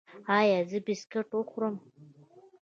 [0.37, 1.75] ایا زه بسکټ وخورم؟